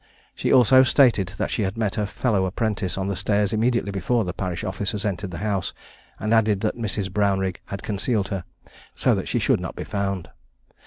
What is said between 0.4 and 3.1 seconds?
also stated that she had met her fellow apprentice on